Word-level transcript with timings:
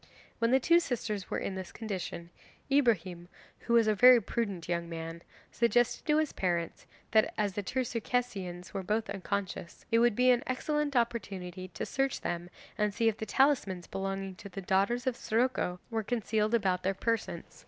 When 0.39 0.49
the 0.49 0.59
two 0.59 0.79
sisters 0.79 1.29
were 1.29 1.37
in 1.37 1.53
this 1.53 1.71
condition, 1.71 2.31
Ibrahim, 2.71 3.27
who 3.59 3.73
was 3.73 3.85
a 3.85 3.93
very 3.93 4.19
prudent 4.19 4.67
young 4.67 4.89
man, 4.89 5.21
suggested 5.51 6.07
to 6.07 6.17
his 6.17 6.33
parents 6.33 6.87
that, 7.11 7.31
as 7.37 7.53
the 7.53 7.61
two 7.61 7.83
Circassians 7.83 8.73
were 8.73 8.81
both 8.81 9.11
unconscious, 9.11 9.85
it 9.91 9.99
would 9.99 10.15
be 10.15 10.31
an 10.31 10.41
excellent 10.47 10.95
opportunity 10.95 11.67
to 11.67 11.85
search 11.85 12.21
them 12.21 12.49
and 12.79 12.91
see 12.95 13.09
if 13.09 13.17
the 13.17 13.27
talismans 13.27 13.85
belonging 13.85 14.33
to 14.37 14.49
the 14.49 14.59
daughters 14.59 15.05
of 15.05 15.15
Siroco 15.15 15.77
were 15.91 16.01
concealed 16.01 16.55
about 16.55 16.81
their 16.81 16.95
persons. 16.95 17.59